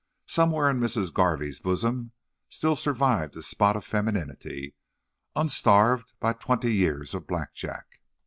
[0.25, 1.13] Somewhere in Mrs.
[1.13, 2.11] Garvey's bosom
[2.49, 4.73] still survived a spot of femininity
[5.35, 7.85] unstarved by twenty years of Blackjack.